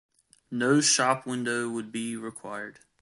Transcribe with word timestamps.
No 0.49 0.81
shop-window 0.81 1.69
would 1.69 1.91
be 1.91 2.15
required. 2.15 2.79